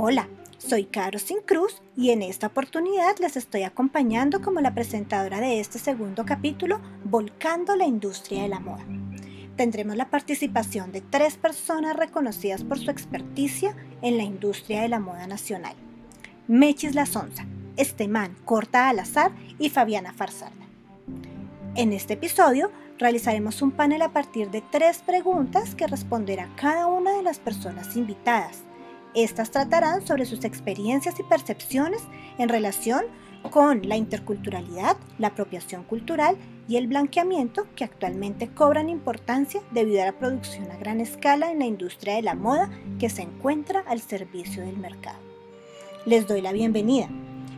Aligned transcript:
Hola, 0.00 0.28
soy 0.58 0.84
Caro 0.84 1.18
Sin 1.18 1.38
Cruz 1.40 1.82
y 1.96 2.10
en 2.10 2.22
esta 2.22 2.46
oportunidad 2.46 3.18
les 3.18 3.36
estoy 3.36 3.64
acompañando 3.64 4.40
como 4.40 4.60
la 4.60 4.72
presentadora 4.72 5.40
de 5.40 5.58
este 5.58 5.80
segundo 5.80 6.24
capítulo, 6.24 6.80
Volcando 7.02 7.74
la 7.74 7.84
Industria 7.84 8.42
de 8.42 8.48
la 8.48 8.60
Moda. 8.60 8.84
Tendremos 9.56 9.96
la 9.96 10.08
participación 10.08 10.92
de 10.92 11.00
tres 11.00 11.36
personas 11.36 11.96
reconocidas 11.96 12.62
por 12.62 12.78
su 12.78 12.92
experticia 12.92 13.74
en 14.00 14.18
la 14.18 14.22
industria 14.22 14.82
de 14.82 14.88
la 14.88 15.00
moda 15.00 15.26
nacional. 15.26 15.74
Mechis 16.46 16.94
La 16.94 17.04
Sonza, 17.04 17.46
Estemán 17.76 18.36
Corta 18.44 18.88
al 18.88 19.00
Azar 19.00 19.32
y 19.58 19.68
Fabiana 19.68 20.12
Farsarda. 20.12 20.64
En 21.74 21.92
este 21.92 22.14
episodio 22.14 22.70
realizaremos 23.00 23.62
un 23.62 23.72
panel 23.72 24.02
a 24.02 24.12
partir 24.12 24.48
de 24.52 24.62
tres 24.70 24.98
preguntas 24.98 25.74
que 25.74 25.88
responderá 25.88 26.48
cada 26.54 26.86
una 26.86 27.16
de 27.16 27.24
las 27.24 27.40
personas 27.40 27.96
invitadas. 27.96 28.67
Estas 29.14 29.50
tratarán 29.50 30.06
sobre 30.06 30.26
sus 30.26 30.44
experiencias 30.44 31.18
y 31.18 31.22
percepciones 31.22 32.02
en 32.38 32.48
relación 32.48 33.04
con 33.50 33.88
la 33.88 33.96
interculturalidad, 33.96 34.96
la 35.18 35.28
apropiación 35.28 35.84
cultural 35.84 36.36
y 36.68 36.76
el 36.76 36.86
blanqueamiento 36.86 37.66
que 37.74 37.84
actualmente 37.84 38.48
cobran 38.48 38.88
importancia 38.88 39.62
debido 39.70 40.02
a 40.02 40.06
la 40.06 40.18
producción 40.18 40.70
a 40.70 40.76
gran 40.76 41.00
escala 41.00 41.50
en 41.50 41.60
la 41.60 41.66
industria 41.66 42.16
de 42.16 42.22
la 42.22 42.34
moda 42.34 42.68
que 42.98 43.08
se 43.08 43.22
encuentra 43.22 43.80
al 43.86 44.00
servicio 44.00 44.64
del 44.64 44.76
mercado. 44.76 45.18
Les 46.04 46.26
doy 46.26 46.42
la 46.42 46.52
bienvenida 46.52 47.08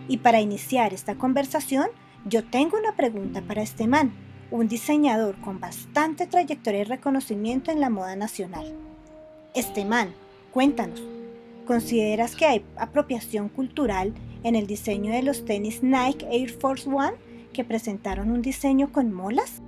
y 0.06 0.18
para 0.18 0.40
iniciar 0.40 0.94
esta 0.94 1.16
conversación 1.16 1.88
yo 2.26 2.44
tengo 2.44 2.78
una 2.78 2.94
pregunta 2.94 3.42
para 3.42 3.62
este 3.62 3.86
man 3.86 4.12
un 4.50 4.68
diseñador 4.68 5.40
con 5.40 5.60
bastante 5.60 6.26
trayectoria 6.26 6.80
y 6.80 6.84
reconocimiento 6.84 7.70
en 7.70 7.80
la 7.80 7.90
moda 7.90 8.16
nacional. 8.16 8.74
Este 9.54 9.84
man, 9.84 10.12
cuéntanos, 10.52 11.00
¿consideras 11.66 12.36
que 12.36 12.46
hay 12.46 12.64
apropiación 12.76 13.48
cultural 13.48 14.12
en 14.42 14.56
el 14.56 14.66
diseño 14.66 15.12
de 15.12 15.22
los 15.22 15.44
tenis 15.44 15.82
Nike 15.82 16.26
Air 16.30 16.50
Force 16.50 16.88
One 16.88 17.16
que 17.52 17.64
presentaron 17.64 18.30
un 18.30 18.42
diseño 18.42 18.92
con 18.92 19.12
molas? 19.12 19.60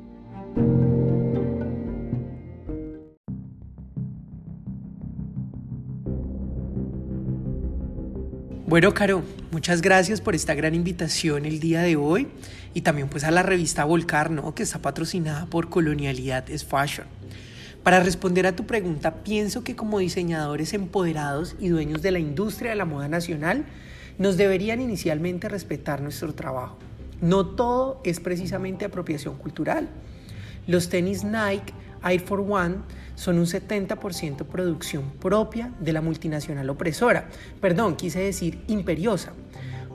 Bueno, 8.72 8.94
Caro, 8.94 9.22
muchas 9.50 9.82
gracias 9.82 10.22
por 10.22 10.34
esta 10.34 10.54
gran 10.54 10.74
invitación 10.74 11.44
el 11.44 11.60
día 11.60 11.82
de 11.82 11.96
hoy 11.96 12.28
y 12.72 12.80
también 12.80 13.10
pues 13.10 13.22
a 13.24 13.30
la 13.30 13.42
revista 13.42 13.84
Volcar, 13.84 14.30
¿no? 14.30 14.54
que 14.54 14.62
está 14.62 14.78
patrocinada 14.78 15.44
por 15.44 15.68
Colonialidad 15.68 16.48
es 16.48 16.64
Fashion. 16.64 17.06
Para 17.82 17.98
responder 17.98 18.46
a 18.46 18.54
tu 18.54 18.64
pregunta, 18.64 19.24
pienso 19.24 19.64
que 19.64 19.74
como 19.74 19.98
diseñadores 19.98 20.72
empoderados 20.72 21.56
y 21.58 21.68
dueños 21.68 22.00
de 22.00 22.12
la 22.12 22.20
industria 22.20 22.70
de 22.70 22.76
la 22.76 22.84
moda 22.84 23.08
nacional, 23.08 23.64
nos 24.18 24.36
deberían 24.36 24.80
inicialmente 24.80 25.48
respetar 25.48 26.00
nuestro 26.00 26.32
trabajo. 26.32 26.78
No 27.20 27.44
todo 27.46 28.00
es 28.04 28.20
precisamente 28.20 28.84
apropiación 28.84 29.36
cultural. 29.36 29.88
Los 30.68 30.90
tenis 30.90 31.24
Nike 31.24 31.72
Air 32.04 32.20
for 32.20 32.40
One 32.40 32.76
son 33.16 33.38
un 33.38 33.46
70% 33.46 34.44
producción 34.46 35.10
propia 35.18 35.72
de 35.80 35.92
la 35.92 36.00
multinacional 36.02 36.70
opresora, 36.70 37.28
perdón, 37.60 37.96
quise 37.96 38.20
decir 38.20 38.62
imperiosa. 38.68 39.32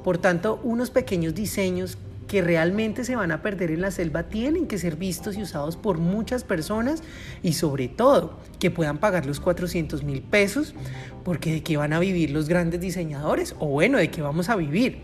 Por 0.03 0.17
tanto, 0.17 0.59
unos 0.63 0.89
pequeños 0.89 1.35
diseños 1.35 1.97
que 2.27 2.41
realmente 2.41 3.03
se 3.03 3.15
van 3.15 3.31
a 3.31 3.41
perder 3.41 3.71
en 3.71 3.81
la 3.81 3.91
selva 3.91 4.23
tienen 4.23 4.67
que 4.67 4.77
ser 4.77 4.95
vistos 4.95 5.37
y 5.37 5.41
usados 5.41 5.77
por 5.77 5.97
muchas 5.97 6.43
personas 6.43 7.01
y 7.41 7.53
sobre 7.53 7.87
todo 7.87 8.39
que 8.59 8.69
puedan 8.69 8.97
pagar 8.97 9.25
los 9.25 9.39
400 9.39 10.03
mil 10.03 10.21
pesos 10.21 10.75
porque 11.23 11.53
de 11.53 11.63
qué 11.63 11.77
van 11.77 11.93
a 11.93 11.99
vivir 11.99 12.31
los 12.31 12.47
grandes 12.47 12.81
diseñadores 12.81 13.55
o 13.59 13.67
bueno, 13.67 13.97
de 13.97 14.11
qué 14.11 14.21
vamos 14.21 14.49
a 14.49 14.55
vivir. 14.55 14.99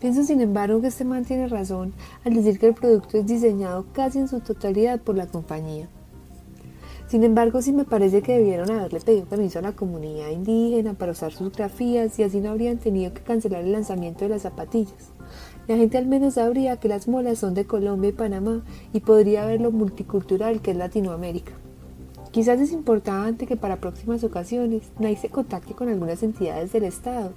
Pienso 0.00 0.22
sin 0.24 0.40
embargo 0.42 0.80
que 0.80 0.88
este 0.88 1.04
man 1.04 1.24
tiene 1.24 1.48
razón 1.48 1.94
al 2.24 2.34
decir 2.34 2.58
que 2.58 2.68
el 2.68 2.74
producto 2.74 3.16
es 3.16 3.26
diseñado 3.26 3.86
casi 3.92 4.18
en 4.18 4.28
su 4.28 4.40
totalidad 4.40 5.00
por 5.00 5.16
la 5.16 5.26
compañía. 5.26 5.88
Sin 7.08 7.22
embargo, 7.22 7.62
sí 7.62 7.72
me 7.72 7.84
parece 7.84 8.20
que 8.20 8.36
debieron 8.36 8.68
haberle 8.68 9.00
pedido 9.00 9.26
permiso 9.26 9.60
a 9.60 9.62
la 9.62 9.72
comunidad 9.72 10.30
indígena 10.30 10.94
para 10.94 11.12
usar 11.12 11.32
sus 11.32 11.52
grafías 11.52 12.18
y 12.18 12.24
así 12.24 12.40
no 12.40 12.50
habrían 12.50 12.78
tenido 12.78 13.14
que 13.14 13.22
cancelar 13.22 13.62
el 13.62 13.70
lanzamiento 13.70 14.24
de 14.24 14.30
las 14.30 14.42
zapatillas. 14.42 15.12
La 15.68 15.76
gente 15.76 15.98
al 15.98 16.06
menos 16.06 16.34
sabría 16.34 16.78
que 16.78 16.88
las 16.88 17.06
molas 17.06 17.38
son 17.38 17.54
de 17.54 17.64
Colombia 17.64 18.10
y 18.10 18.12
Panamá 18.12 18.64
y 18.92 19.00
podría 19.00 19.46
ver 19.46 19.60
lo 19.60 19.70
multicultural 19.70 20.60
que 20.60 20.72
es 20.72 20.76
Latinoamérica. 20.76 21.52
Quizás 22.32 22.60
es 22.60 22.72
importante 22.72 23.46
que 23.46 23.56
para 23.56 23.80
próximas 23.80 24.24
ocasiones 24.24 24.82
NAI 24.98 25.16
se 25.16 25.30
contacte 25.30 25.74
con 25.74 25.88
algunas 25.88 26.22
entidades 26.24 26.72
del 26.72 26.84
Estado, 26.84 27.32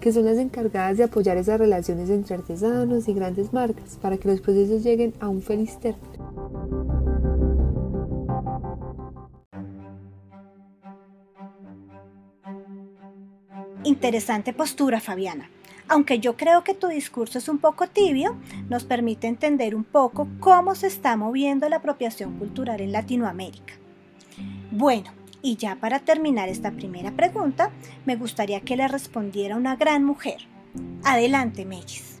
que 0.00 0.12
son 0.12 0.24
las 0.24 0.36
encargadas 0.36 0.96
de 0.96 1.04
apoyar 1.04 1.36
esas 1.36 1.60
relaciones 1.60 2.10
entre 2.10 2.34
artesanos 2.34 3.06
y 3.06 3.14
grandes 3.14 3.52
marcas 3.52 3.98
para 4.02 4.18
que 4.18 4.28
los 4.28 4.40
procesos 4.40 4.82
lleguen 4.82 5.14
a 5.20 5.28
un 5.28 5.42
feliz 5.42 5.78
término. 5.78 6.21
Interesante 14.02 14.52
postura, 14.52 14.98
Fabiana. 14.98 15.48
Aunque 15.86 16.18
yo 16.18 16.36
creo 16.36 16.64
que 16.64 16.74
tu 16.74 16.88
discurso 16.88 17.38
es 17.38 17.48
un 17.48 17.58
poco 17.58 17.86
tibio, 17.86 18.36
nos 18.68 18.82
permite 18.82 19.28
entender 19.28 19.76
un 19.76 19.84
poco 19.84 20.26
cómo 20.40 20.74
se 20.74 20.88
está 20.88 21.16
moviendo 21.16 21.68
la 21.68 21.76
apropiación 21.76 22.36
cultural 22.36 22.80
en 22.80 22.90
Latinoamérica. 22.90 23.74
Bueno, 24.72 25.12
y 25.40 25.54
ya 25.54 25.76
para 25.76 26.00
terminar 26.00 26.48
esta 26.48 26.72
primera 26.72 27.12
pregunta, 27.12 27.70
me 28.04 28.16
gustaría 28.16 28.62
que 28.62 28.76
le 28.76 28.88
respondiera 28.88 29.56
una 29.56 29.76
gran 29.76 30.02
mujer. 30.02 30.38
Adelante, 31.04 31.64
Mellis. 31.64 32.20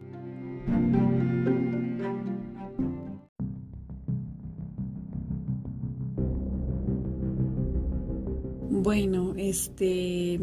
Bueno, 8.70 9.34
este, 9.36 10.38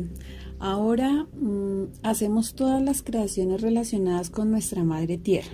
ahora 0.60 1.28
mm, 1.34 1.86
hacemos 2.04 2.54
todas 2.54 2.82
las 2.82 3.02
creaciones 3.02 3.62
relacionadas 3.62 4.30
con 4.30 4.52
nuestra 4.52 4.84
madre 4.84 5.18
tierra. 5.18 5.52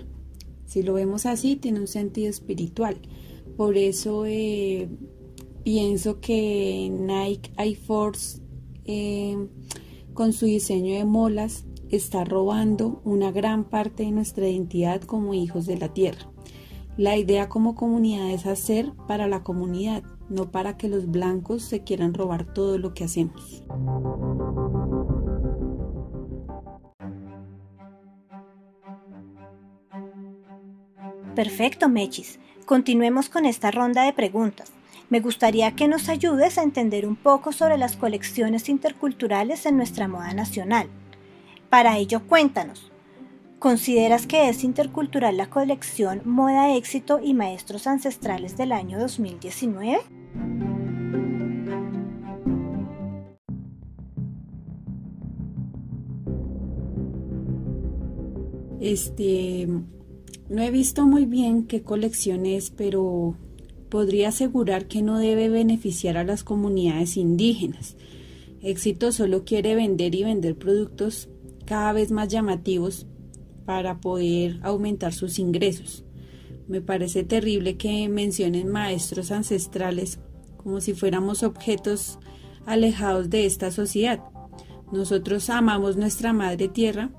Si 0.66 0.84
lo 0.84 0.94
vemos 0.94 1.25
así, 1.25 1.56
tiene 1.56 1.80
un 1.80 1.88
sentido 1.88 2.30
espiritual. 2.30 2.98
Por 3.56 3.78
eso 3.78 4.25
eh, 4.25 4.90
pienso 5.63 6.19
que 6.19 6.92
Nike 6.92 7.52
Air 7.57 7.78
Force 7.78 8.42
eh, 8.84 9.48
con 10.13 10.34
su 10.34 10.46
diseño 10.46 10.96
de 10.96 11.06
molas 11.06 11.66
está 11.90 12.24
robando 12.24 13.02
una 13.04 13.31
gran 13.31 13.63
parte 13.66 14.04
de 14.04 14.12
nuestra 14.12 14.48
identidad 14.48 15.02
como 15.02 15.34
hijos 15.34 15.66
de 15.66 15.78
la 15.78 15.94
tierra. 15.94 16.30
La 16.98 17.18
idea 17.18 17.50
como 17.50 17.75
comunidad 17.75 18.31
es 18.31 18.46
hacer 18.46 18.94
para 19.07 19.28
la 19.28 19.44
comunidad, 19.44 20.04
no 20.30 20.52
para 20.52 20.78
que 20.78 20.88
los 20.88 21.07
blancos 21.12 21.63
se 21.63 21.84
quieran 21.84 22.13
robar 22.13 22.54
todo 22.54 22.78
lo 22.78 22.94
que 22.94 23.04
hacemos. 23.04 23.63
Perfecto, 31.35 31.89
Mechis. 31.89 32.39
Continuemos 32.65 33.27
con 33.27 33.45
esta 33.45 33.69
ronda 33.69 34.03
de 34.03 34.13
preguntas. 34.13 34.71
Me 35.09 35.19
gustaría 35.19 35.75
que 35.75 35.89
nos 35.89 36.07
ayudes 36.07 36.57
a 36.57 36.63
entender 36.63 37.05
un 37.05 37.17
poco 37.17 37.51
sobre 37.51 37.77
las 37.77 37.97
colecciones 37.97 38.69
interculturales 38.69 39.65
en 39.65 39.75
nuestra 39.75 40.07
moda 40.07 40.33
nacional. 40.33 40.87
Para 41.69 41.97
ello, 41.97 42.25
cuéntanos, 42.25 42.89
¿consideras 43.59 44.27
que 44.27 44.47
es 44.47 44.63
intercultural 44.63 45.35
la 45.35 45.49
colección 45.49 46.21
Moda 46.23 46.73
Éxito 46.73 47.19
y 47.21 47.33
Maestros 47.33 47.85
Ancestrales 47.85 48.55
del 48.55 48.71
año 48.71 48.97
2019? 48.97 49.99
Este, 58.79 59.67
no 60.50 60.62
he 60.62 60.71
visto 60.71 61.06
muy 61.07 61.25
bien 61.25 61.65
qué 61.65 61.81
colección 61.81 62.45
es, 62.45 62.69
pero 62.69 63.36
podría 63.89 64.30
asegurar 64.30 64.88
que 64.88 65.01
no 65.01 65.18
debe 65.18 65.50
beneficiar 65.50 66.18
a 66.18 66.24
las 66.24 66.44
comunidades 66.44 67.18
indígenas. 67.18 67.95
Éxito 68.62 69.12
solo 69.12 69.44
quiere 69.44 69.75
vender 69.75 70.15
y 70.15 70.24
vender 70.24 70.56
productos 70.56 71.30
cada 71.65 71.94
vez 71.94 72.12
más 72.12 72.30
llamativos 72.30 73.07
para 73.65 74.00
poder 74.00 74.59
aumentar 74.62 75.13
sus 75.13 75.39
ingresos. 75.39 76.03
Me 76.68 76.81
parece 76.81 77.24
terrible 77.24 77.77
que 77.77 78.07
mencionen 78.09 78.69
maestros 78.69 79.31
ancestrales 79.31 80.19
como 80.57 80.81
si 80.81 80.94
fuéramos 80.94 81.44
objetos 81.44 82.19
alejados 82.65 83.30
de 83.30 83.45
esta 83.45 83.71
sociedad. 83.71 84.24
Nosotros 84.92 85.50
amamos 85.50 85.95
nuestra 85.95 86.33
madre 86.33 86.68
tierra 86.68 87.12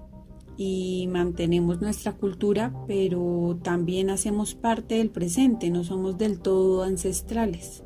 y 0.57 1.09
mantenemos 1.11 1.81
nuestra 1.81 2.13
cultura, 2.13 2.73
pero 2.87 3.59
también 3.63 4.11
hacemos 4.11 4.55
parte 4.55 4.97
del 4.97 5.11
presente, 5.11 5.71
no 5.71 5.85
somos 5.85 6.19
del 6.19 6.41
todo 6.41 6.83
ancestrales. 6.83 7.83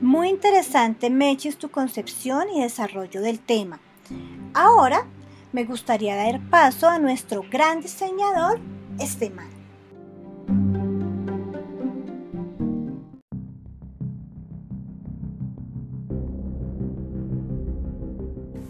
Muy 0.00 0.28
interesante, 0.28 1.10
Mechis, 1.10 1.56
tu 1.56 1.70
concepción 1.70 2.48
y 2.54 2.62
desarrollo 2.62 3.20
del 3.20 3.40
tema. 3.40 3.80
Ahora 4.54 5.06
me 5.52 5.64
gustaría 5.64 6.14
dar 6.14 6.40
paso 6.50 6.88
a 6.88 6.98
nuestro 6.98 7.42
gran 7.50 7.80
diseñador, 7.80 8.60
Esteban. 8.98 9.55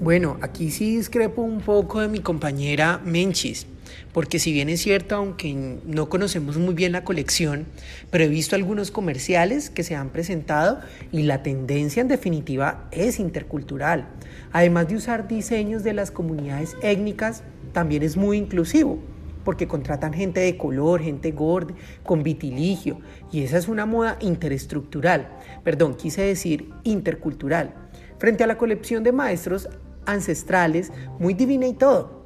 Bueno, 0.07 0.37
aquí 0.41 0.71
sí 0.71 0.99
discrepo 0.99 1.43
un 1.43 1.61
poco 1.61 2.01
de 2.01 2.07
mi 2.07 2.21
compañera 2.21 3.01
Menchis, 3.05 3.67
porque 4.13 4.39
si 4.39 4.53
bien 4.53 4.69
es 4.69 4.81
cierto, 4.81 5.17
aunque 5.17 5.81
no 5.85 6.09
conocemos 6.09 6.59
muy 6.59 6.75
bien 6.75 6.93
la 6.93 7.03
colección, 7.03 7.67
pero 8.13 8.23
he 8.23 8.29
visto 8.29 8.55
algunos 8.55 8.93
comerciales 8.93 9.69
que 9.69 9.83
se 9.83 9.97
han 9.97 10.11
presentado 10.11 10.79
y 11.11 11.25
la 11.25 11.43
tendencia 11.43 12.03
en 12.03 12.07
definitiva 12.07 12.89
es 12.93 13.19
intercultural. 13.19 14.07
Además 14.53 14.87
de 14.87 14.95
usar 14.95 15.27
diseños 15.27 15.83
de 15.83 15.95
las 15.95 16.13
comunidades 16.13 16.77
étnicas, 16.83 17.43
también 17.73 18.05
es 18.05 18.17
muy 18.17 18.37
inclusivo 18.37 19.01
porque 19.43 19.67
contratan 19.67 20.13
gente 20.13 20.39
de 20.39 20.57
color, 20.57 21.01
gente 21.01 21.33
gorda, 21.33 21.75
con 22.05 22.23
vitiligio, 22.23 23.01
y 23.33 23.43
esa 23.43 23.59
es 23.59 23.67
una 23.67 23.87
moda 23.87 24.19
interestructural, 24.21 25.29
perdón, 25.65 25.97
quise 25.97 26.23
decir 26.23 26.71
intercultural. 26.85 27.75
Frente 28.19 28.45
a 28.45 28.47
la 28.47 28.57
colección 28.57 29.05
de 29.05 29.13
maestros, 29.13 29.69
ancestrales, 30.07 30.93
muy 31.19 31.35
divina 31.35 31.67
y 31.67 31.75
todo, 31.75 32.25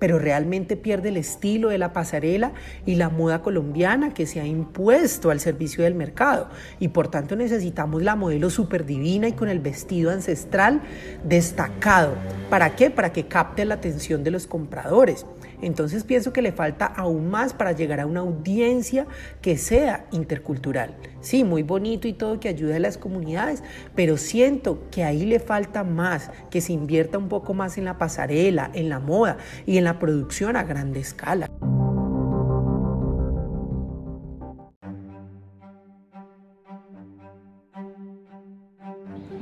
pero 0.00 0.18
realmente 0.18 0.76
pierde 0.76 1.10
el 1.10 1.16
estilo 1.16 1.68
de 1.68 1.78
la 1.78 1.92
pasarela 1.92 2.52
y 2.86 2.96
la 2.96 3.10
moda 3.10 3.42
colombiana 3.42 4.12
que 4.12 4.26
se 4.26 4.40
ha 4.40 4.46
impuesto 4.46 5.30
al 5.30 5.40
servicio 5.40 5.84
del 5.84 5.94
mercado. 5.94 6.48
Y 6.80 6.88
por 6.88 7.08
tanto 7.08 7.36
necesitamos 7.36 8.02
la 8.02 8.16
modelo 8.16 8.50
super 8.50 8.86
divina 8.86 9.28
y 9.28 9.32
con 9.32 9.48
el 9.48 9.60
vestido 9.60 10.10
ancestral 10.10 10.80
destacado. 11.22 12.14
¿Para 12.48 12.74
qué? 12.74 12.90
Para 12.90 13.12
que 13.12 13.26
capte 13.26 13.64
la 13.64 13.74
atención 13.74 14.24
de 14.24 14.30
los 14.30 14.46
compradores. 14.46 15.26
Entonces 15.62 16.04
pienso 16.04 16.32
que 16.32 16.42
le 16.42 16.52
falta 16.52 16.86
aún 16.86 17.30
más 17.30 17.52
para 17.54 17.72
llegar 17.72 18.00
a 18.00 18.06
una 18.06 18.20
audiencia 18.20 19.06
que 19.40 19.56
sea 19.56 20.06
intercultural. 20.12 20.96
Sí, 21.20 21.44
muy 21.44 21.62
bonito 21.62 22.08
y 22.08 22.12
todo 22.12 22.40
que 22.40 22.48
ayude 22.48 22.76
a 22.76 22.80
las 22.80 22.98
comunidades, 22.98 23.62
pero 23.94 24.16
siento 24.16 24.82
que 24.90 25.04
ahí 25.04 25.26
le 25.26 25.40
falta 25.40 25.84
más, 25.84 26.30
que 26.50 26.60
se 26.60 26.72
invierta 26.72 27.18
un 27.18 27.28
poco 27.28 27.54
más 27.54 27.78
en 27.78 27.84
la 27.84 27.98
pasarela, 27.98 28.70
en 28.74 28.88
la 28.88 29.00
moda 29.00 29.36
y 29.66 29.78
en 29.78 29.84
la 29.84 29.98
producción 29.98 30.56
a 30.56 30.64
grande 30.64 31.00
escala. 31.00 31.48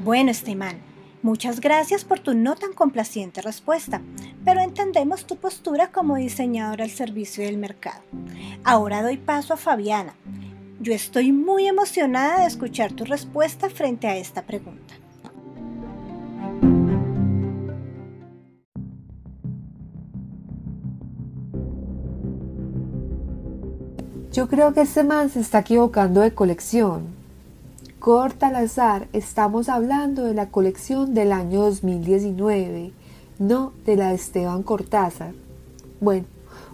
Bueno, 0.04 0.30
Esteban, 0.30 0.78
Muchas 1.22 1.60
gracias 1.60 2.04
por 2.04 2.20
tu 2.20 2.34
no 2.34 2.54
tan 2.54 2.72
complaciente 2.72 3.42
respuesta, 3.42 4.00
pero 4.44 4.60
entendemos 4.60 5.26
tu 5.26 5.34
postura 5.36 5.90
como 5.90 6.14
diseñadora 6.14 6.84
al 6.84 6.90
servicio 6.90 7.44
del 7.44 7.58
mercado. 7.58 8.00
Ahora 8.62 9.02
doy 9.02 9.16
paso 9.16 9.54
a 9.54 9.56
Fabiana. 9.56 10.14
Yo 10.80 10.92
estoy 10.94 11.32
muy 11.32 11.66
emocionada 11.66 12.40
de 12.40 12.46
escuchar 12.46 12.92
tu 12.92 13.04
respuesta 13.04 13.68
frente 13.68 14.06
a 14.06 14.16
esta 14.16 14.42
pregunta. 14.42 14.94
Yo 24.32 24.46
creo 24.46 24.72
que 24.72 24.82
este 24.82 25.02
man 25.02 25.30
se 25.30 25.40
está 25.40 25.58
equivocando 25.58 26.20
de 26.20 26.32
colección. 26.32 27.17
Corta 27.98 28.46
al 28.46 28.54
azar, 28.54 29.08
estamos 29.12 29.68
hablando 29.68 30.22
de 30.22 30.32
la 30.32 30.50
colección 30.50 31.14
del 31.14 31.32
año 31.32 31.62
2019, 31.62 32.92
no 33.40 33.72
de 33.84 33.96
la 33.96 34.10
de 34.10 34.14
Esteban 34.14 34.62
Cortázar. 34.62 35.34
Bueno, 36.00 36.24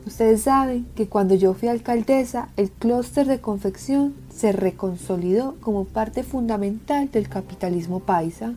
ustedes 0.06 0.42
saben 0.42 0.86
que 0.94 1.08
cuando 1.08 1.34
yo 1.34 1.54
fui 1.54 1.68
alcaldesa, 1.68 2.50
el 2.58 2.70
clúster 2.70 3.26
de 3.26 3.40
confección 3.40 4.14
se 4.28 4.52
reconsolidó 4.52 5.56
como 5.62 5.86
parte 5.86 6.24
fundamental 6.24 7.10
del 7.10 7.30
capitalismo 7.30 8.00
paisa. 8.00 8.52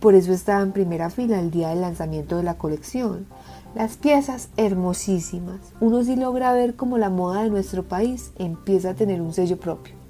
Por 0.00 0.14
eso 0.14 0.32
estaba 0.32 0.62
en 0.62 0.72
primera 0.72 1.10
fila 1.10 1.38
el 1.38 1.50
día 1.50 1.68
del 1.68 1.82
lanzamiento 1.82 2.38
de 2.38 2.44
la 2.44 2.56
colección. 2.56 3.26
Las 3.74 3.98
piezas 3.98 4.48
hermosísimas. 4.56 5.60
Uno 5.80 6.02
sí 6.02 6.16
logra 6.16 6.54
ver 6.54 6.76
cómo 6.76 6.96
la 6.96 7.10
moda 7.10 7.42
de 7.42 7.50
nuestro 7.50 7.82
país 7.82 8.32
empieza 8.38 8.90
a 8.90 8.94
tener 8.94 9.20
un 9.20 9.34
sello 9.34 9.58
propio. 9.58 10.03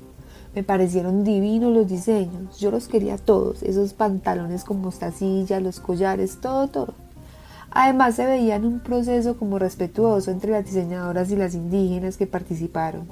Me 0.55 0.63
parecieron 0.63 1.25
divinos 1.25 1.73
los 1.73 1.89
diseños. 1.89 2.61
Yo 2.61 2.71
los 2.71 2.87
quería 2.87 3.19
todos. 3.19 3.65
Esos 3.65 3.93
pantalones 3.93 4.63
con 4.63 4.81
mostacilla, 4.81 5.59
los 5.59 5.81
collares, 5.81 6.41
todo, 6.41 6.69
todo. 6.69 6.95
Además 7.73 8.15
se 8.15 8.25
veía 8.25 8.55
en 8.55 8.65
un 8.65 8.79
proceso 8.79 9.37
como 9.37 9.59
respetuoso 9.59 10.31
entre 10.31 10.53
las 10.53 10.65
diseñadoras 10.65 11.29
y 11.33 11.37
las 11.37 11.55
indígenas 11.55 12.17
que 12.17 12.29
participaron. 12.29 13.09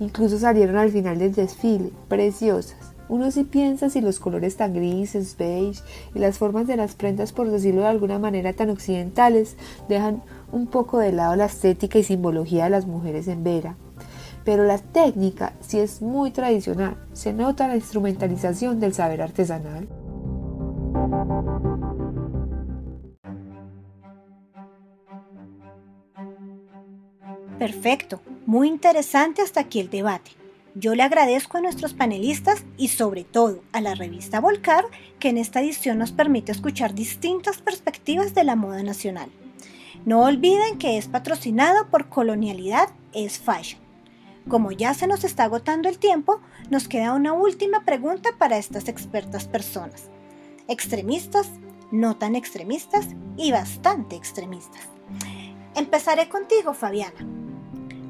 Incluso 0.00 0.36
salieron 0.36 0.76
al 0.78 0.90
final 0.90 1.18
del 1.18 1.32
desfile, 1.32 1.92
preciosas. 2.08 2.92
Uno 3.08 3.30
sí 3.30 3.44
piensa 3.44 3.88
si 3.88 4.00
los 4.00 4.18
colores 4.18 4.56
tan 4.56 4.74
grises, 4.74 5.36
beige 5.36 5.80
y 6.12 6.18
las 6.18 6.38
formas 6.38 6.66
de 6.66 6.76
las 6.76 6.94
prendas, 6.94 7.32
por 7.32 7.48
decirlo 7.50 7.82
de 7.82 7.88
alguna 7.88 8.18
manera, 8.18 8.52
tan 8.52 8.70
occidentales, 8.70 9.56
dejan 9.88 10.24
un 10.50 10.66
poco 10.66 10.98
de 10.98 11.12
lado 11.12 11.36
la 11.36 11.44
estética 11.44 12.00
y 12.00 12.02
simbología 12.02 12.64
de 12.64 12.70
las 12.70 12.86
mujeres 12.86 13.28
en 13.28 13.44
Vera 13.44 13.76
pero 14.44 14.64
la 14.64 14.78
técnica 14.78 15.52
sí 15.60 15.78
es 15.78 16.02
muy 16.02 16.30
tradicional. 16.30 16.96
Se 17.12 17.32
nota 17.32 17.68
la 17.68 17.76
instrumentalización 17.76 18.80
del 18.80 18.94
saber 18.94 19.22
artesanal. 19.22 19.88
Perfecto, 27.58 28.20
muy 28.44 28.66
interesante 28.66 29.40
hasta 29.40 29.60
aquí 29.60 29.78
el 29.78 29.88
debate. 29.88 30.32
Yo 30.74 30.94
le 30.94 31.02
agradezco 31.02 31.58
a 31.58 31.60
nuestros 31.60 31.92
panelistas 31.92 32.64
y 32.78 32.88
sobre 32.88 33.24
todo 33.24 33.62
a 33.72 33.80
la 33.80 33.94
revista 33.94 34.40
Volcar 34.40 34.86
que 35.18 35.28
en 35.28 35.36
esta 35.36 35.60
edición 35.60 35.98
nos 35.98 36.12
permite 36.12 36.50
escuchar 36.50 36.94
distintas 36.94 37.58
perspectivas 37.58 38.34
de 38.34 38.44
la 38.44 38.56
moda 38.56 38.82
nacional. 38.82 39.30
No 40.06 40.22
olviden 40.24 40.78
que 40.78 40.96
es 40.96 41.08
patrocinado 41.08 41.88
por 41.88 42.08
Colonialidad 42.08 42.88
es 43.12 43.38
Fashion. 43.38 43.81
Como 44.48 44.72
ya 44.72 44.94
se 44.94 45.06
nos 45.06 45.24
está 45.24 45.44
agotando 45.44 45.88
el 45.88 45.98
tiempo, 45.98 46.40
nos 46.70 46.88
queda 46.88 47.14
una 47.14 47.32
última 47.32 47.84
pregunta 47.84 48.30
para 48.38 48.58
estas 48.58 48.88
expertas 48.88 49.46
personas. 49.46 50.10
Extremistas, 50.68 51.50
no 51.90 52.16
tan 52.16 52.34
extremistas 52.36 53.08
y 53.36 53.52
bastante 53.52 54.16
extremistas. 54.16 54.88
Empezaré 55.74 56.28
contigo, 56.28 56.74
Fabiana. 56.74 57.26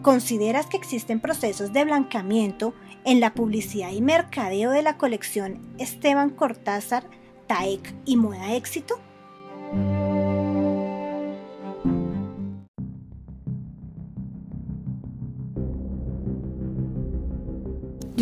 ¿Consideras 0.02 0.66
que 0.66 0.76
existen 0.76 1.20
procesos 1.20 1.72
de 1.72 1.84
blancamiento 1.84 2.74
en 3.04 3.20
la 3.20 3.34
publicidad 3.34 3.90
y 3.90 4.00
mercadeo 4.00 4.70
de 4.70 4.82
la 4.82 4.96
colección 4.96 5.74
Esteban 5.78 6.30
Cortázar, 6.30 7.04
TAEC 7.46 7.94
y 8.04 8.16
Moda 8.16 8.54
Éxito? 8.54 8.98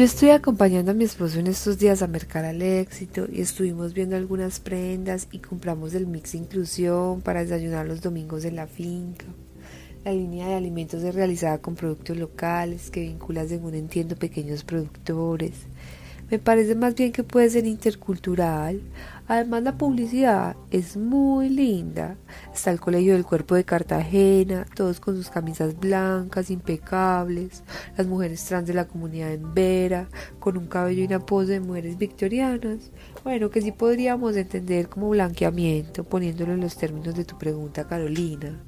Yo 0.00 0.07
estoy 0.07 0.30
acompañando 0.30 0.92
a 0.92 0.95
mi 0.95 1.04
esposo 1.04 1.40
en 1.40 1.47
estos 1.47 1.78
días 1.78 2.00
a 2.00 2.07
Mercar 2.07 2.47
al 2.47 2.62
Éxito 2.62 3.26
y 3.30 3.42
estuvimos 3.42 3.92
viendo 3.92 4.16
algunas 4.16 4.59
prendas 4.59 5.28
y 5.30 5.40
compramos 5.40 5.92
el 5.92 6.07
mix 6.07 6.35
inclusión 6.35 7.21
para 7.21 7.40
desayunar 7.40 7.87
los 7.87 8.00
domingos 8.00 8.47
en 8.47 8.57
la 8.57 8.66
finca. 8.66 9.26
La 10.02 10.12
línea 10.12 10.49
de 10.49 10.54
alimentos 10.54 11.02
es 11.02 11.14
realizada 11.14 11.59
con 11.59 11.75
productos 11.75 12.16
locales 12.16 12.90
que 12.90 13.02
vincula, 13.02 13.47
según 13.47 13.75
entiendo, 13.75 14.16
pequeños 14.16 14.64
productores. 14.64 15.52
Me 16.31 16.39
parece 16.39 16.77
más 16.77 16.95
bien 16.95 17.11
que 17.11 17.25
puede 17.25 17.51
ser 17.51 17.67
intercultural. 17.67 18.81
Además 19.27 19.65
la 19.65 19.77
publicidad 19.77 20.55
es 20.71 20.97
muy 20.97 21.49
linda. 21.49 22.17
Está 22.55 22.71
el 22.71 22.79
Colegio 22.79 23.15
del 23.15 23.25
Cuerpo 23.25 23.57
de 23.57 23.65
Cartagena, 23.65 24.65
todos 24.77 25.01
con 25.01 25.17
sus 25.17 25.29
camisas 25.29 25.79
blancas, 25.79 26.51
impecables. 26.51 27.65
Las 27.97 28.07
mujeres 28.07 28.45
trans 28.45 28.69
de 28.69 28.75
la 28.75 28.87
comunidad 28.87 29.33
en 29.33 29.55
Vera, 29.55 30.09
con 30.39 30.57
un 30.57 30.69
cabello 30.69 31.03
y 31.03 31.07
una 31.07 31.19
pose 31.19 31.53
de 31.53 31.61
mujeres 31.61 31.99
victorianas. 31.99 32.93
Bueno, 33.25 33.51
que 33.51 33.61
sí 33.63 33.73
podríamos 33.73 34.37
entender 34.37 34.89
como 34.89 35.11
blanqueamiento, 35.11 36.05
poniéndolo 36.05 36.53
en 36.53 36.61
los 36.61 36.77
términos 36.77 37.17
de 37.17 37.25
tu 37.25 37.39
pregunta, 37.39 37.89
Carolina. 37.89 38.63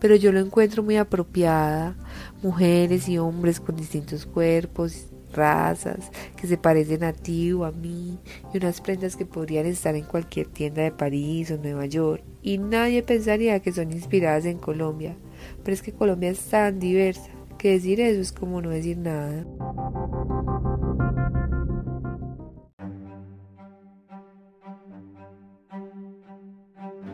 Pero 0.00 0.16
yo 0.16 0.32
lo 0.32 0.40
encuentro 0.40 0.82
muy 0.82 0.98
apropiada. 0.98 1.96
Mujeres 2.42 3.08
y 3.08 3.16
hombres 3.16 3.58
con 3.58 3.76
distintos 3.76 4.26
cuerpos, 4.26 5.06
razas 5.36 6.10
que 6.36 6.46
se 6.46 6.56
parecen 6.56 7.04
a 7.04 7.12
ti 7.12 7.52
o 7.52 7.64
a 7.64 7.72
mí 7.72 8.18
y 8.52 8.56
unas 8.56 8.80
prendas 8.80 9.16
que 9.16 9.26
podrían 9.26 9.66
estar 9.66 9.94
en 9.94 10.04
cualquier 10.04 10.48
tienda 10.48 10.82
de 10.82 10.90
París 10.90 11.50
o 11.50 11.58
Nueva 11.58 11.86
York 11.86 12.24
y 12.42 12.58
nadie 12.58 13.02
pensaría 13.02 13.60
que 13.60 13.72
son 13.72 13.92
inspiradas 13.92 14.44
en 14.46 14.58
Colombia. 14.58 15.16
Pero 15.62 15.74
es 15.74 15.82
que 15.82 15.92
Colombia 15.92 16.30
es 16.30 16.40
tan 16.40 16.78
diversa 16.78 17.30
que 17.58 17.72
decir 17.72 18.00
eso 18.00 18.20
es 18.20 18.32
como 18.32 18.60
no 18.60 18.70
decir 18.70 18.98
nada. 18.98 19.44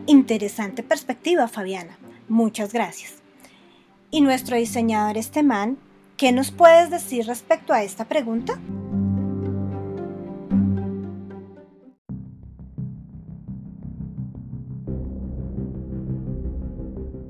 Interesante 0.05 0.83
perspectiva, 0.83 1.47
Fabiana. 1.47 1.97
Muchas 2.27 2.73
gracias. 2.73 3.15
Y 4.11 4.21
nuestro 4.21 4.57
diseñador 4.57 5.17
Esteman 5.17 5.77
¿Qué 6.17 6.31
nos 6.31 6.51
puedes 6.51 6.91
decir 6.91 7.25
respecto 7.25 7.73
a 7.73 7.81
esta 7.81 8.05
pregunta? 8.05 8.59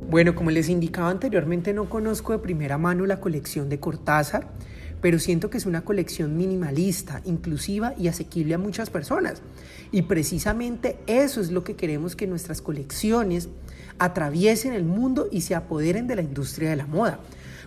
Bueno, 0.09 0.35
como 0.35 0.51
les 0.51 0.67
indicaba 0.67 1.09
anteriormente, 1.09 1.73
no 1.73 1.89
conozco 1.89 2.33
de 2.33 2.39
primera 2.39 2.77
mano 2.77 3.05
la 3.05 3.21
colección 3.21 3.69
de 3.69 3.79
Cortázar, 3.79 4.49
pero 5.01 5.17
siento 5.17 5.49
que 5.49 5.57
es 5.57 5.65
una 5.65 5.85
colección 5.85 6.35
minimalista, 6.35 7.21
inclusiva 7.23 7.93
y 7.97 8.09
asequible 8.09 8.53
a 8.53 8.57
muchas 8.57 8.89
personas. 8.89 9.41
Y 9.91 10.03
precisamente 10.03 10.99
eso 11.07 11.39
es 11.39 11.51
lo 11.51 11.63
que 11.63 11.77
queremos 11.77 12.17
que 12.17 12.27
nuestras 12.27 12.61
colecciones 12.61 13.47
atraviesen 13.97 14.73
el 14.73 14.83
mundo 14.83 15.29
y 15.31 15.41
se 15.41 15.55
apoderen 15.55 16.05
de 16.05 16.17
la 16.17 16.21
industria 16.21 16.69
de 16.69 16.75
la 16.75 16.85
moda 16.85 17.21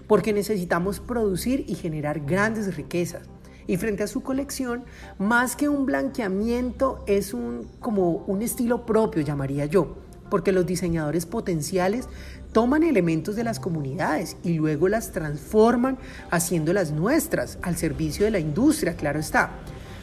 porque 0.06 0.32
necesitamos 0.32 1.00
producir 1.00 1.64
y 1.68 1.74
generar 1.74 2.20
grandes 2.20 2.76
riquezas. 2.76 3.22
Y 3.66 3.76
frente 3.78 4.04
a 4.04 4.06
su 4.06 4.22
colección, 4.22 4.84
más 5.18 5.56
que 5.56 5.68
un 5.68 5.86
blanqueamiento, 5.86 7.02
es 7.06 7.34
un, 7.34 7.68
como 7.80 8.24
un 8.26 8.42
estilo 8.42 8.86
propio, 8.86 9.22
llamaría 9.22 9.66
yo, 9.66 9.96
porque 10.30 10.52
los 10.52 10.66
diseñadores 10.66 11.26
potenciales 11.26 12.08
toman 12.52 12.84
elementos 12.84 13.36
de 13.36 13.44
las 13.44 13.60
comunidades 13.60 14.36
y 14.44 14.54
luego 14.54 14.88
las 14.88 15.12
transforman 15.12 15.98
haciéndolas 16.30 16.92
nuestras, 16.92 17.58
al 17.60 17.76
servicio 17.76 18.24
de 18.24 18.30
la 18.30 18.38
industria, 18.38 18.96
claro 18.96 19.18
está. 19.18 19.50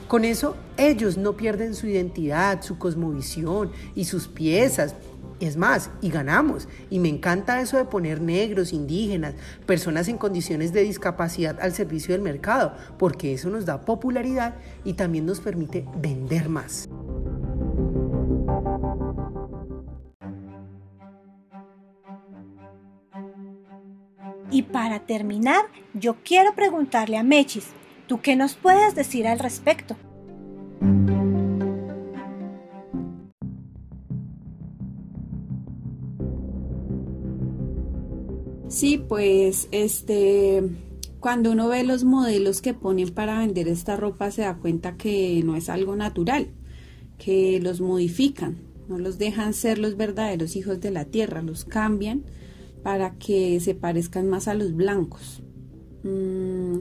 Con 0.08 0.26
eso, 0.26 0.56
ellos 0.78 1.18
no 1.18 1.36
pierden 1.36 1.74
su 1.74 1.88
identidad, 1.88 2.62
su 2.62 2.78
cosmovisión 2.78 3.72
y 3.96 4.06
sus 4.06 4.28
piezas, 4.28 4.94
es 5.40 5.58
más, 5.58 5.92
y 6.02 6.10
ganamos. 6.10 6.68
Y 6.90 7.00
me 7.00 7.10
encanta 7.10 7.62
eso 7.62 7.78
de 7.78 7.86
poner 7.86 8.22
negros, 8.22 8.74
indígenas, 8.74 9.36
personas 9.66 10.08
en 10.08 10.18
condiciones 10.18 10.74
de 10.74 10.84
discapacidad 10.84 11.60
al 11.62 11.74
servicio 11.74 12.14
del 12.14 12.22
mercado, 12.22 12.74
porque 12.98 13.34
eso 13.34 13.50
nos 13.50 13.66
da 13.66 13.82
popularidad 13.82 14.56
y 14.84 14.94
también 14.94 15.26
nos 15.26 15.40
permite 15.40 15.86
vender 16.02 16.50
más. 16.50 16.90
Y 24.52 24.62
para 24.62 25.00
terminar, 25.00 25.66
yo 25.96 26.18
quiero 26.24 26.54
preguntarle 26.54 27.18
a 27.18 27.24
Mechis, 27.24 27.70
¿tú 28.08 28.22
qué 28.22 28.36
nos 28.36 28.54
puedes 28.54 28.94
decir 28.94 29.28
al 29.28 29.40
respecto? 29.40 29.96
Sí, 38.84 38.98
pues 38.98 39.70
este 39.72 40.62
cuando 41.22 41.54
uno 41.54 41.70
ve 41.70 41.86
los 41.86 42.04
modelos 42.04 42.62
que 42.62 42.74
ponen 42.74 43.14
para 43.14 43.40
vender 43.40 43.70
esta 43.70 43.96
ropa 43.96 44.30
se 44.30 44.42
da 44.42 44.58
cuenta 44.58 44.98
que 44.98 45.42
no 45.46 45.56
es 45.56 45.70
algo 45.70 45.96
natural, 45.96 46.50
que 47.18 47.62
los 47.62 47.80
modifican, 47.80 48.58
no 48.90 48.98
los 48.98 49.18
dejan 49.18 49.54
ser 49.54 49.78
los 49.78 49.96
verdaderos 49.96 50.58
hijos 50.58 50.82
de 50.82 50.92
la 50.92 51.06
tierra, 51.06 51.42
los 51.42 51.64
cambian 51.64 52.26
para 52.84 53.18
que 53.18 53.62
se 53.62 53.74
parezcan 53.74 54.28
más 54.28 54.50
a 54.50 54.54
los 54.54 54.76
blancos. 54.76 55.42
Mm, 56.04 56.80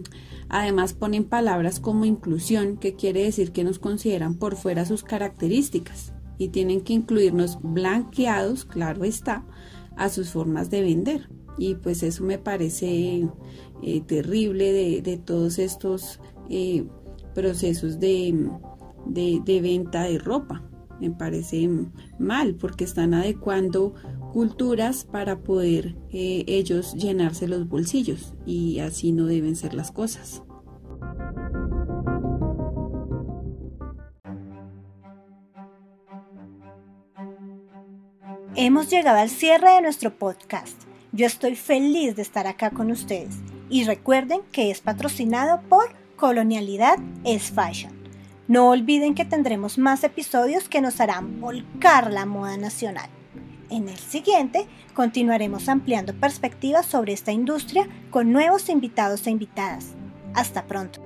además 0.48 0.94
ponen 0.94 1.22
palabras 1.22 1.78
como 1.78 2.04
inclusión, 2.04 2.78
que 2.78 2.96
quiere 2.96 3.22
decir 3.22 3.52
que 3.52 3.62
nos 3.62 3.78
consideran 3.78 4.34
por 4.34 4.56
fuera 4.56 4.86
sus 4.86 5.04
características 5.04 6.14
y 6.36 6.48
tienen 6.48 6.80
que 6.80 6.94
incluirnos 6.94 7.60
blanqueados, 7.62 8.64
claro 8.64 9.04
está, 9.04 9.44
a 10.02 10.08
sus 10.08 10.30
formas 10.30 10.68
de 10.70 10.82
vender 10.82 11.28
y 11.58 11.74
pues 11.76 12.02
eso 12.02 12.24
me 12.24 12.38
parece 12.38 13.28
eh, 13.82 14.00
terrible 14.06 15.00
de, 15.02 15.16
todos 15.18 15.58
estos 15.58 16.20
eh, 16.50 16.84
procesos 17.34 18.00
de, 18.00 18.48
venta 19.06 20.04
de 20.04 20.18
ropa. 20.18 20.68
Me 21.00 21.10
parece 21.10 21.68
mal 22.18 22.54
porque 22.54 22.84
están 22.84 23.12
adecuando 23.12 23.94
culturas 24.32 25.04
para 25.04 25.40
poder 25.40 25.96
eh, 26.10 26.44
ellos 26.46 26.94
llenarse 26.94 27.48
los 27.48 27.68
bolsillos 27.68 28.34
y 28.46 28.78
así 28.78 29.12
no 29.12 29.26
deben 29.26 29.56
ser 29.56 29.74
las 29.74 29.90
cosas. 29.90 30.42
Hemos 38.54 38.90
llegado 38.90 39.18
al 39.18 39.30
cierre 39.30 39.70
de 39.70 39.80
nuestro 39.80 40.14
podcast. 40.14 40.76
Yo 41.12 41.24
estoy 41.24 41.56
feliz 41.56 42.16
de 42.16 42.20
estar 42.20 42.46
acá 42.46 42.68
con 42.68 42.90
ustedes 42.90 43.36
y 43.70 43.84
recuerden 43.84 44.42
que 44.52 44.70
es 44.70 44.82
patrocinado 44.82 45.62
por 45.70 45.94
Colonialidad 46.16 46.98
es 47.24 47.50
Fashion. 47.50 47.94
No 48.48 48.68
olviden 48.68 49.14
que 49.14 49.24
tendremos 49.24 49.78
más 49.78 50.04
episodios 50.04 50.68
que 50.68 50.82
nos 50.82 51.00
harán 51.00 51.40
volcar 51.40 52.12
la 52.12 52.26
moda 52.26 52.58
nacional. 52.58 53.08
En 53.70 53.88
el 53.88 53.96
siguiente 53.96 54.66
continuaremos 54.92 55.70
ampliando 55.70 56.12
perspectivas 56.12 56.84
sobre 56.84 57.14
esta 57.14 57.32
industria 57.32 57.88
con 58.10 58.32
nuevos 58.32 58.68
invitados 58.68 59.26
e 59.26 59.30
invitadas. 59.30 59.94
Hasta 60.34 60.66
pronto. 60.66 61.01